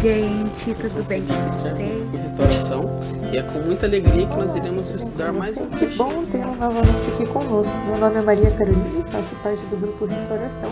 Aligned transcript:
gente. 0.00 0.70
Eu 0.70 0.86
sou 0.86 0.98
Tudo 0.98 1.08
bem 1.08 1.24
com 1.24 1.34
vocês? 1.52 1.76
restauração 2.12 2.82
e 3.32 3.36
é 3.36 3.42
com 3.44 3.60
muita 3.60 3.86
alegria 3.86 4.26
que 4.26 4.36
nós 4.36 4.56
iremos 4.56 4.90
estudar 4.90 5.32
mais 5.32 5.56
um 5.56 5.70
Que 5.70 5.86
bom 5.86 6.26
tê-lo 6.26 6.54
novamente 6.56 7.10
aqui 7.12 7.26
conosco. 7.32 7.72
Meu 7.86 7.98
nome 7.98 8.16
é 8.16 8.22
Maria 8.22 8.50
Carolina 8.56 9.06
e 9.06 9.12
faço 9.12 9.36
parte 9.36 9.62
do 9.66 9.76
grupo 9.76 10.04
Restauração. 10.06 10.70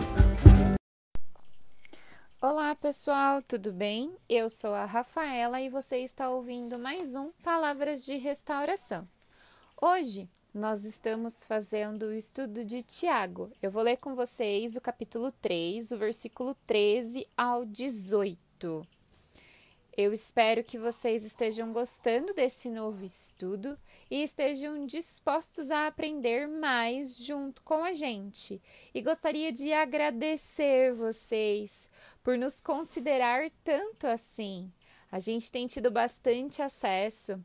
Olá 2.40 2.74
pessoal, 2.74 3.40
tudo 3.42 3.72
bem? 3.72 4.12
Eu 4.28 4.48
sou 4.48 4.74
a 4.74 4.86
Rafaela 4.86 5.60
e 5.60 5.68
você 5.68 5.98
está 5.98 6.28
ouvindo 6.28 6.76
mais 6.80 7.14
um 7.14 7.30
Palavras 7.44 8.04
de 8.04 8.16
Restauração. 8.16 9.06
Hoje 9.80 10.28
nós 10.54 10.84
estamos 10.84 11.44
fazendo 11.46 12.06
o 12.06 12.14
estudo 12.14 12.62
de 12.62 12.82
Tiago. 12.82 13.50
Eu 13.62 13.70
vou 13.70 13.82
ler 13.82 13.96
com 13.96 14.14
vocês 14.14 14.76
o 14.76 14.82
capítulo 14.82 15.32
3, 15.32 15.92
o 15.92 15.96
versículo 15.96 16.54
13 16.66 17.26
ao 17.34 17.64
18. 17.64 18.86
Eu 19.96 20.12
espero 20.12 20.62
que 20.62 20.78
vocês 20.78 21.24
estejam 21.24 21.72
gostando 21.72 22.34
desse 22.34 22.68
novo 22.68 23.02
estudo 23.02 23.78
e 24.10 24.22
estejam 24.22 24.84
dispostos 24.84 25.70
a 25.70 25.86
aprender 25.86 26.46
mais 26.46 27.24
junto 27.24 27.62
com 27.62 27.82
a 27.82 27.94
gente. 27.94 28.60
E 28.94 29.00
gostaria 29.00 29.50
de 29.50 29.72
agradecer 29.72 30.92
vocês 30.92 31.88
por 32.22 32.36
nos 32.36 32.60
considerar 32.60 33.50
tanto 33.64 34.06
assim. 34.06 34.70
A 35.10 35.18
gente 35.18 35.50
tem 35.50 35.66
tido 35.66 35.90
bastante 35.90 36.60
acesso 36.60 37.42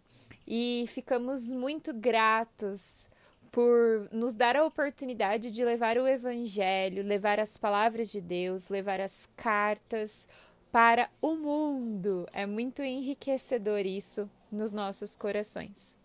e 0.48 0.86
ficamos 0.88 1.52
muito 1.52 1.94
gratos 1.94 3.08
por 3.52 4.08
nos 4.12 4.36
dar 4.36 4.56
a 4.56 4.66
oportunidade 4.66 5.52
de 5.52 5.66
levar 5.66 5.98
o 5.98 6.08
Evangelho, 6.08 7.04
levar 7.04 7.40
as 7.40 7.58
palavras 7.58 8.12
de 8.12 8.22
Deus, 8.22 8.70
levar 8.70 9.02
as 9.02 9.28
cartas 9.36 10.28
para 10.72 11.10
o 11.22 11.36
mundo. 11.36 12.28
É 12.32 12.46
muito 12.46 12.82
enriquecedor 12.82 13.86
isso 13.86 14.30
nos 14.52 14.72
nossos 14.72 15.16
corações. 15.16 15.98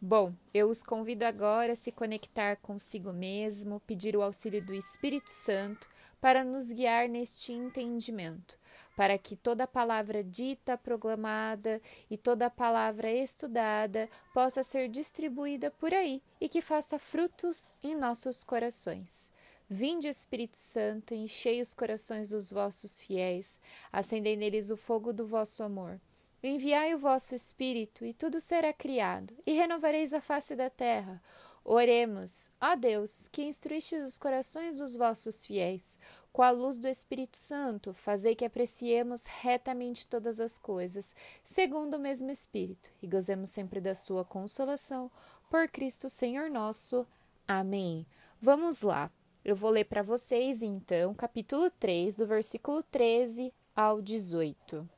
Bom, 0.00 0.34
eu 0.52 0.68
os 0.68 0.82
convido 0.82 1.24
agora 1.24 1.72
a 1.72 1.76
se 1.76 1.92
conectar 1.92 2.56
consigo 2.56 3.12
mesmo, 3.12 3.80
pedir 3.86 4.16
o 4.16 4.22
auxílio 4.22 4.60
do 4.60 4.74
Espírito 4.74 5.30
Santo 5.30 5.88
para 6.20 6.44
nos 6.44 6.72
guiar 6.72 7.08
neste 7.08 7.52
entendimento, 7.52 8.58
para 8.96 9.18
que 9.18 9.36
toda 9.36 9.66
palavra 9.66 10.22
dita, 10.22 10.76
proclamada 10.76 11.80
e 12.10 12.16
toda 12.16 12.50
palavra 12.50 13.10
estudada 13.10 14.08
possa 14.32 14.62
ser 14.62 14.88
distribuída 14.88 15.70
por 15.70 15.92
aí 15.92 16.22
e 16.40 16.48
que 16.48 16.60
faça 16.60 16.98
frutos 16.98 17.74
em 17.82 17.94
nossos 17.94 18.44
corações. 18.44 19.32
Vinde, 19.68 20.06
Espírito 20.06 20.58
Santo, 20.58 21.14
enchei 21.14 21.60
os 21.60 21.74
corações 21.74 22.28
dos 22.28 22.50
vossos 22.50 23.00
fiéis, 23.00 23.58
acendei 23.90 24.36
neles 24.36 24.68
o 24.68 24.76
fogo 24.76 25.12
do 25.12 25.26
vosso 25.26 25.62
amor. 25.62 25.98
Enviai 26.42 26.92
o 26.94 26.98
vosso 26.98 27.34
Espírito, 27.34 28.04
e 28.04 28.12
tudo 28.12 28.38
será 28.38 28.72
criado, 28.72 29.32
e 29.46 29.52
renovareis 29.52 30.12
a 30.12 30.20
face 30.20 30.54
da 30.54 30.68
terra. 30.68 31.22
Oremos, 31.64 32.50
ó 32.60 32.74
Deus, 32.74 33.28
que 33.28 33.44
instruístes 33.44 34.04
os 34.04 34.18
corações 34.18 34.78
dos 34.78 34.96
vossos 34.96 35.46
fiéis, 35.46 36.00
com 36.32 36.42
a 36.42 36.50
luz 36.50 36.78
do 36.78 36.88
Espírito 36.88 37.36
Santo, 37.36 37.92
fazei 37.92 38.34
que 38.34 38.44
apreciemos 38.44 39.26
retamente 39.26 40.06
todas 40.06 40.40
as 40.40 40.58
coisas, 40.58 41.14
segundo 41.44 41.94
o 41.94 42.00
mesmo 42.00 42.30
Espírito, 42.30 42.90
e 43.02 43.06
gozemos 43.06 43.50
sempre 43.50 43.80
da 43.80 43.94
sua 43.94 44.24
consolação, 44.24 45.10
por 45.50 45.68
Cristo 45.68 46.08
Senhor 46.08 46.48
nosso. 46.48 47.06
Amém. 47.46 48.06
Vamos 48.40 48.80
lá. 48.80 49.10
Eu 49.44 49.54
vou 49.54 49.70
ler 49.70 49.84
para 49.84 50.02
vocês, 50.02 50.62
então, 50.62 51.12
capítulo 51.14 51.70
3, 51.70 52.16
do 52.16 52.26
versículo 52.26 52.82
13 52.84 53.52
ao 53.76 54.00
18. 54.00 54.88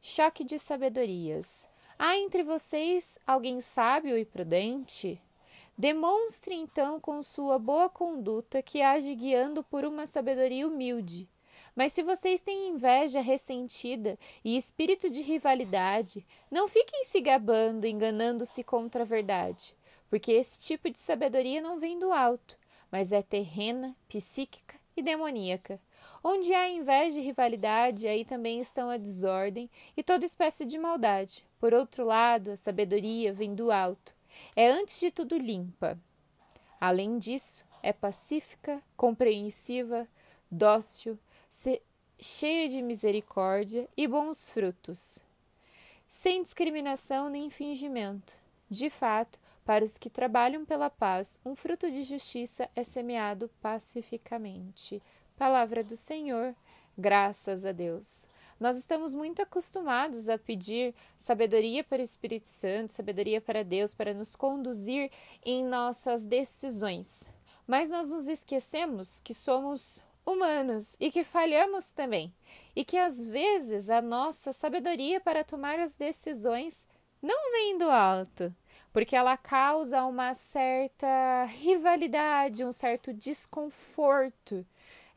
Choque 0.00 0.44
de 0.44 0.58
sabedorias. 0.58 1.68
Há 1.98 2.16
entre 2.16 2.42
vocês 2.42 3.18
alguém 3.26 3.60
sábio 3.60 4.16
e 4.16 4.24
prudente? 4.24 5.20
Demonstre 5.80 6.54
então 6.54 7.00
com 7.00 7.22
sua 7.22 7.58
boa 7.58 7.88
conduta 7.88 8.60
que 8.60 8.82
age 8.82 9.14
guiando 9.14 9.64
por 9.64 9.82
uma 9.82 10.04
sabedoria 10.04 10.68
humilde. 10.68 11.26
Mas 11.74 11.94
se 11.94 12.02
vocês 12.02 12.42
têm 12.42 12.68
inveja 12.68 13.22
ressentida 13.22 14.18
e 14.44 14.58
espírito 14.58 15.08
de 15.08 15.22
rivalidade, 15.22 16.26
não 16.50 16.68
fiquem 16.68 17.02
se 17.04 17.18
gabando, 17.22 17.86
enganando-se 17.86 18.62
contra 18.62 19.04
a 19.04 19.06
verdade, 19.06 19.74
porque 20.10 20.32
esse 20.32 20.58
tipo 20.58 20.90
de 20.90 20.98
sabedoria 20.98 21.62
não 21.62 21.80
vem 21.80 21.98
do 21.98 22.12
alto, 22.12 22.58
mas 22.92 23.10
é 23.10 23.22
terrena, 23.22 23.96
psíquica 24.06 24.78
e 24.94 25.00
demoníaca. 25.00 25.80
Onde 26.22 26.52
há 26.52 26.68
inveja 26.68 27.18
e 27.18 27.24
rivalidade, 27.24 28.06
aí 28.06 28.22
também 28.22 28.60
estão 28.60 28.90
a 28.90 28.98
desordem 28.98 29.70
e 29.96 30.02
toda 30.02 30.26
espécie 30.26 30.66
de 30.66 30.76
maldade. 30.76 31.42
Por 31.58 31.72
outro 31.72 32.04
lado, 32.04 32.50
a 32.50 32.56
sabedoria 32.56 33.32
vem 33.32 33.54
do 33.54 33.72
alto. 33.72 34.19
É 34.54 34.70
antes 34.70 34.98
de 35.00 35.10
tudo 35.10 35.36
limpa. 35.36 35.98
Além 36.80 37.18
disso, 37.18 37.64
é 37.82 37.92
pacífica, 37.92 38.82
compreensiva, 38.96 40.06
dócil, 40.50 41.18
cheia 42.18 42.68
de 42.68 42.82
misericórdia 42.82 43.88
e 43.96 44.06
bons 44.06 44.52
frutos. 44.52 45.18
Sem 46.08 46.42
discriminação 46.42 47.28
nem 47.28 47.48
fingimento. 47.50 48.34
De 48.68 48.90
fato, 48.90 49.38
para 49.64 49.84
os 49.84 49.98
que 49.98 50.10
trabalham 50.10 50.64
pela 50.64 50.90
paz, 50.90 51.38
um 51.44 51.54
fruto 51.54 51.90
de 51.90 52.02
justiça 52.02 52.68
é 52.74 52.82
semeado 52.82 53.50
pacificamente. 53.60 55.02
Palavra 55.36 55.84
do 55.84 55.96
Senhor, 55.96 56.54
graças 56.96 57.64
a 57.64 57.72
Deus. 57.72 58.28
Nós 58.60 58.76
estamos 58.76 59.14
muito 59.14 59.40
acostumados 59.40 60.28
a 60.28 60.36
pedir 60.36 60.94
sabedoria 61.16 61.82
para 61.82 62.00
o 62.00 62.04
Espírito 62.04 62.46
Santo, 62.46 62.92
sabedoria 62.92 63.40
para 63.40 63.64
Deus, 63.64 63.94
para 63.94 64.12
nos 64.12 64.36
conduzir 64.36 65.10
em 65.42 65.64
nossas 65.64 66.26
decisões. 66.26 67.26
Mas 67.66 67.90
nós 67.90 68.10
nos 68.10 68.28
esquecemos 68.28 69.18
que 69.18 69.32
somos 69.32 70.02
humanos 70.26 70.94
e 71.00 71.10
que 71.10 71.24
falhamos 71.24 71.90
também, 71.90 72.34
e 72.76 72.84
que 72.84 72.98
às 72.98 73.26
vezes 73.26 73.88
a 73.88 74.02
nossa 74.02 74.52
sabedoria 74.52 75.22
para 75.22 75.42
tomar 75.42 75.78
as 75.78 75.94
decisões 75.94 76.86
não 77.22 77.52
vem 77.52 77.78
do 77.78 77.90
alto, 77.90 78.54
porque 78.92 79.16
ela 79.16 79.38
causa 79.38 80.04
uma 80.04 80.34
certa 80.34 81.44
rivalidade, 81.44 82.62
um 82.62 82.72
certo 82.72 83.10
desconforto 83.10 84.66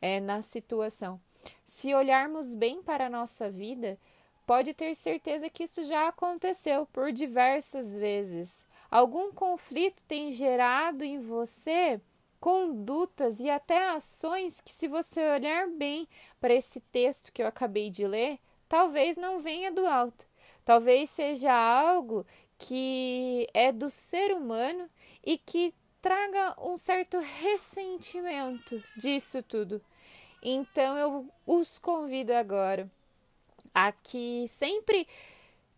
é, 0.00 0.18
na 0.18 0.40
situação. 0.40 1.20
Se 1.64 1.94
olharmos 1.94 2.54
bem 2.54 2.82
para 2.82 3.06
a 3.06 3.10
nossa 3.10 3.50
vida, 3.50 3.98
pode 4.46 4.74
ter 4.74 4.94
certeza 4.94 5.50
que 5.50 5.64
isso 5.64 5.84
já 5.84 6.08
aconteceu 6.08 6.86
por 6.92 7.12
diversas 7.12 7.96
vezes. 7.96 8.66
Algum 8.90 9.32
conflito 9.32 10.04
tem 10.04 10.30
gerado 10.30 11.02
em 11.02 11.18
você 11.18 12.00
condutas 12.44 13.40
e 13.40 13.48
até 13.48 13.88
ações 13.88 14.60
que, 14.60 14.70
se 14.70 14.86
você 14.86 15.26
olhar 15.30 15.66
bem 15.66 16.06
para 16.38 16.52
esse 16.52 16.78
texto 16.78 17.32
que 17.32 17.42
eu 17.42 17.46
acabei 17.46 17.88
de 17.88 18.06
ler, 18.06 18.38
talvez 18.68 19.16
não 19.16 19.40
venha 19.40 19.72
do 19.72 19.86
alto. 19.86 20.26
Talvez 20.62 21.08
seja 21.08 21.52
algo 21.52 22.26
que 22.58 23.48
é 23.54 23.72
do 23.72 23.88
ser 23.88 24.32
humano 24.32 24.88
e 25.24 25.38
que 25.38 25.74
traga 26.02 26.54
um 26.60 26.76
certo 26.76 27.18
ressentimento 27.18 28.82
disso 28.94 29.42
tudo. 29.42 29.80
Então 30.44 30.98
eu 30.98 31.28
os 31.46 31.78
convido 31.78 32.34
agora 32.34 32.90
a 33.74 33.90
que 33.90 34.46
sempre 34.48 35.08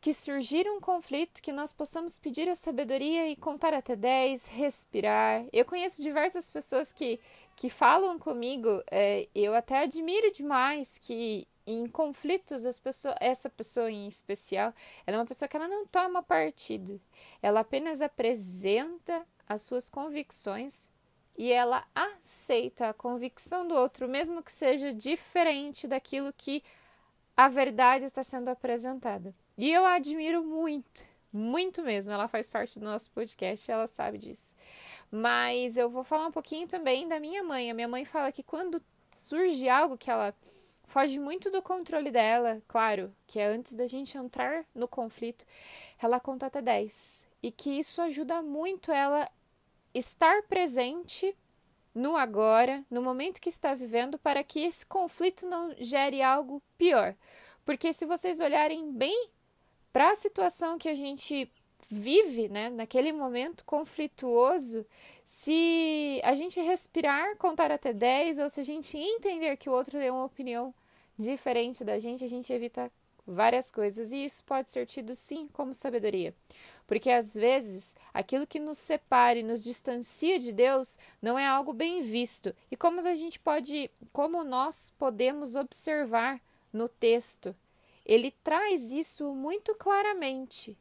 que 0.00 0.12
surgir 0.12 0.68
um 0.68 0.80
conflito, 0.80 1.42
que 1.42 1.50
nós 1.50 1.72
possamos 1.72 2.18
pedir 2.18 2.48
a 2.48 2.54
sabedoria 2.54 3.28
e 3.28 3.34
contar 3.34 3.74
até 3.74 3.96
10, 3.96 4.46
respirar. 4.46 5.44
Eu 5.52 5.64
conheço 5.64 6.02
diversas 6.02 6.50
pessoas 6.50 6.92
que, 6.92 7.18
que 7.56 7.70
falam 7.70 8.18
comigo, 8.18 8.82
é, 8.90 9.28
eu 9.34 9.54
até 9.54 9.78
admiro 9.78 10.30
demais 10.32 10.98
que 10.98 11.48
em 11.66 11.88
conflitos 11.88 12.64
as 12.64 12.78
pessoas, 12.78 13.16
essa 13.20 13.50
pessoa 13.50 13.90
em 13.90 14.06
especial, 14.06 14.72
ela 15.04 15.16
é 15.16 15.20
uma 15.20 15.26
pessoa 15.26 15.48
que 15.48 15.56
ela 15.56 15.66
não 15.66 15.84
toma 15.86 16.22
partido. 16.22 17.00
Ela 17.42 17.60
apenas 17.60 18.00
apresenta 18.00 19.26
as 19.48 19.62
suas 19.62 19.90
convicções 19.90 20.90
e 21.36 21.52
ela 21.52 21.84
aceita 21.94 22.88
a 22.88 22.94
convicção 22.94 23.66
do 23.66 23.74
outro, 23.74 24.08
mesmo 24.08 24.42
que 24.42 24.50
seja 24.52 24.92
diferente 24.92 25.86
daquilo 25.86 26.32
que 26.32 26.62
a 27.36 27.48
verdade 27.48 28.06
está 28.06 28.24
sendo 28.24 28.48
apresentada. 28.48 29.34
E 29.58 29.70
eu 29.70 29.84
admiro 29.84 30.42
muito, 30.44 31.06
Muito 31.32 31.82
mesmo. 31.82 32.12
Ela 32.12 32.28
faz 32.28 32.48
parte 32.48 32.78
do 32.78 32.84
nosso 32.86 33.10
podcast, 33.10 33.70
ela 33.70 33.86
sabe 33.86 34.16
disso. 34.18 34.54
Mas 35.10 35.76
eu 35.76 35.90
vou 35.90 36.02
falar 36.02 36.26
um 36.26 36.32
pouquinho 36.32 36.66
também 36.66 37.06
da 37.06 37.20
minha 37.20 37.42
mãe. 37.44 37.70
A 37.70 37.74
minha 37.74 37.88
mãe 37.88 38.04
fala 38.06 38.32
que 38.32 38.42
quando 38.42 38.82
surge 39.12 39.68
algo 39.68 39.98
que 39.98 40.10
ela 40.10 40.34
foge 40.84 41.18
muito 41.18 41.50
do 41.50 41.60
controle 41.60 42.10
dela, 42.10 42.62
claro, 42.66 43.14
que 43.26 43.38
é 43.38 43.46
antes 43.48 43.74
da 43.74 43.86
gente 43.86 44.16
entrar 44.16 44.64
no 44.74 44.88
conflito, 44.88 45.44
ela 46.00 46.18
conta 46.20 46.46
até 46.46 46.62
10. 46.62 47.24
E 47.42 47.50
que 47.52 47.78
isso 47.78 48.00
ajuda 48.00 48.40
muito 48.42 48.90
ela 48.90 49.28
estar 49.96 50.42
presente 50.42 51.36
no 51.94 52.16
agora, 52.16 52.84
no 52.90 53.02
momento 53.02 53.40
que 53.40 53.48
está 53.48 53.74
vivendo, 53.74 54.18
para 54.18 54.44
que 54.44 54.60
esse 54.60 54.84
conflito 54.84 55.46
não 55.46 55.74
gere 55.78 56.22
algo 56.22 56.62
pior. 56.76 57.14
Porque 57.64 57.92
se 57.92 58.04
vocês 58.04 58.40
olharem 58.40 58.92
bem 58.92 59.30
para 59.92 60.10
a 60.10 60.14
situação 60.14 60.78
que 60.78 60.88
a 60.88 60.94
gente 60.94 61.50
vive, 61.90 62.48
né, 62.48 62.68
naquele 62.68 63.12
momento 63.12 63.64
conflituoso, 63.64 64.84
se 65.24 66.20
a 66.22 66.34
gente 66.34 66.60
respirar, 66.60 67.36
contar 67.36 67.72
até 67.72 67.92
10, 67.92 68.38
ou 68.40 68.48
se 68.48 68.60
a 68.60 68.64
gente 68.64 68.98
entender 68.98 69.56
que 69.56 69.70
o 69.70 69.72
outro 69.72 69.98
tem 69.98 70.10
uma 70.10 70.24
opinião 70.24 70.74
diferente 71.18 71.82
da 71.82 71.98
gente, 71.98 72.24
a 72.24 72.28
gente 72.28 72.52
evita 72.52 72.90
várias 73.26 73.70
coisas. 73.70 74.12
E 74.12 74.24
isso 74.24 74.44
pode 74.44 74.70
ser 74.70 74.86
tido 74.86 75.14
sim 75.14 75.48
como 75.52 75.74
sabedoria. 75.74 76.34
Porque 76.86 77.10
às 77.10 77.34
vezes 77.34 77.96
aquilo 78.14 78.46
que 78.46 78.60
nos 78.60 78.78
separa 78.78 79.38
e 79.38 79.42
nos 79.42 79.64
distancia 79.64 80.38
de 80.38 80.52
Deus 80.52 80.98
não 81.20 81.38
é 81.38 81.46
algo 81.46 81.72
bem 81.72 82.00
visto. 82.00 82.54
E 82.70 82.76
como 82.76 83.00
a 83.00 83.14
gente 83.14 83.40
pode, 83.40 83.90
como 84.12 84.44
nós 84.44 84.94
podemos 84.96 85.56
observar 85.56 86.40
no 86.72 86.88
texto, 86.88 87.54
ele 88.04 88.30
traz 88.42 88.92
isso 88.92 89.34
muito 89.34 89.74
claramente. 89.74 90.78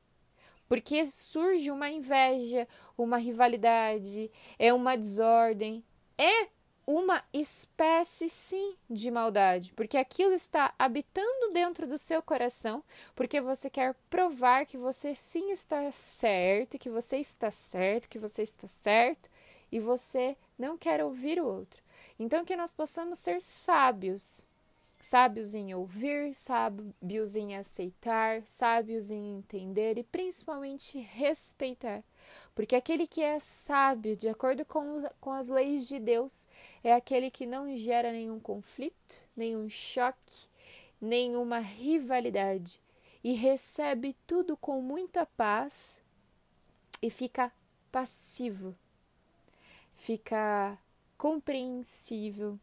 Porque 0.67 1.05
surge 1.05 1.69
uma 1.71 1.89
inveja, 1.89 2.67
uma 2.97 3.17
rivalidade, 3.17 4.31
é 4.57 4.73
uma 4.73 4.95
desordem, 4.95 5.83
é 6.17 6.47
uma 6.87 7.23
espécie 7.33 8.29
sim 8.29 8.75
de 8.89 9.09
maldade, 9.09 9.73
porque 9.73 9.97
aquilo 9.97 10.33
está 10.33 10.73
habitando 10.77 11.51
dentro 11.51 11.87
do 11.87 11.97
seu 11.97 12.21
coração, 12.21 12.83
porque 13.15 13.41
você 13.41 13.69
quer 13.69 13.95
provar 14.09 14.65
que 14.65 14.77
você 14.77 15.15
sim 15.15 15.51
está 15.51 15.91
certo, 15.91 16.77
que 16.77 16.89
você 16.89 17.17
está 17.17 17.49
certo, 17.49 18.09
que 18.09 18.19
você 18.19 18.43
está 18.43 18.67
certo, 18.67 19.29
e 19.71 19.79
você 19.79 20.37
não 20.57 20.77
quer 20.77 21.03
ouvir 21.03 21.39
o 21.39 21.47
outro. 21.47 21.81
Então 22.19 22.45
que 22.45 22.55
nós 22.55 22.71
possamos 22.71 23.19
ser 23.19 23.41
sábios 23.41 24.45
sábios 25.05 25.53
em 25.53 25.71
ouvir, 25.75 26.33
sábios 26.33 27.35
em 27.35 27.55
aceitar, 27.55 28.41
sábios 28.43 29.11
em 29.11 29.37
entender 29.37 29.99
e 29.99 30.03
principalmente 30.03 30.97
respeitar. 30.97 32.03
Porque 32.53 32.75
aquele 32.75 33.05
que 33.05 33.21
é 33.21 33.39
sábio, 33.39 34.15
de 34.15 34.29
acordo 34.29 34.63
com, 34.65 34.95
os, 34.95 35.03
com 35.19 35.31
as 35.31 35.47
leis 35.47 35.87
de 35.87 35.99
Deus, 35.99 36.47
é 36.83 36.93
aquele 36.93 37.29
que 37.29 37.45
não 37.45 37.75
gera 37.75 38.11
nenhum 38.11 38.39
conflito, 38.39 39.21
nenhum 39.35 39.69
choque, 39.69 40.47
nenhuma 41.01 41.59
rivalidade. 41.59 42.79
E 43.23 43.33
recebe 43.33 44.15
tudo 44.25 44.55
com 44.55 44.81
muita 44.81 45.25
paz 45.25 45.99
e 47.01 47.09
fica 47.09 47.51
passivo, 47.91 48.75
fica 49.93 50.77
compreensível, 51.17 52.59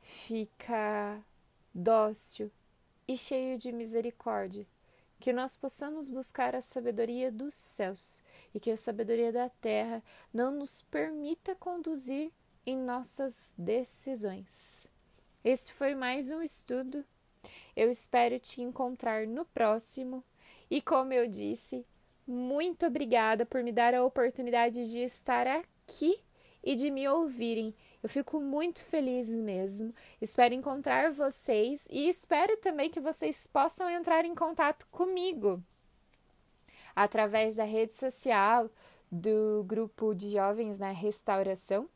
fica 0.00 1.22
dócil 1.74 2.50
e 3.06 3.16
cheio 3.16 3.58
de 3.58 3.70
misericórdia, 3.70 4.66
que 5.18 5.32
nós 5.32 5.56
possamos 5.56 6.08
buscar 6.08 6.54
a 6.54 6.60
sabedoria 6.60 7.32
dos 7.32 7.54
céus 7.54 8.22
e 8.54 8.60
que 8.60 8.70
a 8.70 8.76
sabedoria 8.76 9.32
da 9.32 9.48
terra 9.48 10.02
não 10.32 10.50
nos 10.50 10.82
permita 10.82 11.54
conduzir 11.54 12.30
em 12.64 12.76
nossas 12.76 13.52
decisões. 13.56 14.88
Esse 15.44 15.72
foi 15.72 15.94
mais 15.94 16.30
um 16.30 16.42
estudo. 16.42 17.04
Eu 17.74 17.88
espero 17.88 18.38
te 18.38 18.60
encontrar 18.60 19.26
no 19.26 19.44
próximo. 19.44 20.22
E 20.70 20.82
como 20.82 21.12
eu 21.12 21.28
disse, 21.28 21.86
muito 22.26 22.86
obrigada 22.86 23.46
por 23.46 23.62
me 23.62 23.70
dar 23.70 23.94
a 23.94 24.04
oportunidade 24.04 24.90
de 24.90 24.98
estar 24.98 25.46
aqui 25.46 26.18
e 26.66 26.74
de 26.74 26.90
me 26.90 27.08
ouvirem. 27.08 27.72
Eu 28.02 28.08
fico 28.08 28.40
muito 28.40 28.84
feliz 28.84 29.28
mesmo. 29.28 29.94
Espero 30.20 30.52
encontrar 30.52 31.12
vocês 31.12 31.86
e 31.88 32.08
espero 32.08 32.56
também 32.56 32.90
que 32.90 32.98
vocês 32.98 33.46
possam 33.46 33.88
entrar 33.88 34.24
em 34.24 34.34
contato 34.34 34.84
comigo 34.88 35.62
através 36.94 37.54
da 37.54 37.62
rede 37.62 37.94
social 37.94 38.68
do 39.10 39.62
grupo 39.64 40.12
de 40.12 40.28
jovens 40.28 40.76
na 40.76 40.90
restauração. 40.90 41.88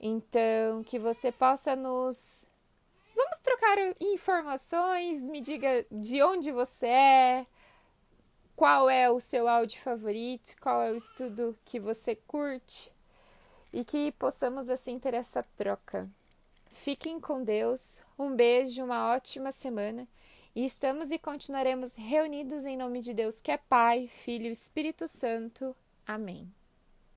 Então, 0.00 0.82
que 0.82 0.98
você 0.98 1.30
possa 1.30 1.76
nos 1.76 2.46
Vamos 3.14 3.38
trocar 3.40 3.78
informações, 4.00 5.22
me 5.22 5.40
diga 5.40 5.84
de 5.90 6.22
onde 6.22 6.52
você 6.52 6.86
é, 6.86 7.46
qual 8.54 8.88
é 8.88 9.10
o 9.10 9.18
seu 9.18 9.48
áudio 9.48 9.80
favorito, 9.80 10.54
qual 10.60 10.80
é 10.80 10.92
o 10.92 10.96
estudo 10.96 11.58
que 11.64 11.80
você 11.80 12.14
curte 12.14 12.92
e 13.72 13.84
que 13.84 14.12
possamos 14.12 14.70
assim 14.70 14.98
ter 14.98 15.14
essa 15.14 15.42
troca. 15.56 16.08
Fiquem 16.70 17.20
com 17.20 17.42
Deus, 17.42 18.00
um 18.18 18.34
beijo, 18.34 18.84
uma 18.84 19.12
ótima 19.12 19.50
semana 19.50 20.06
e 20.54 20.64
estamos 20.64 21.10
e 21.10 21.18
continuaremos 21.18 21.94
reunidos 21.94 22.64
em 22.64 22.76
nome 22.76 23.00
de 23.00 23.14
Deus, 23.14 23.40
que 23.40 23.52
é 23.52 23.56
Pai, 23.56 24.08
Filho 24.08 24.46
e 24.46 24.52
Espírito 24.52 25.06
Santo. 25.06 25.74
Amém. 26.06 26.57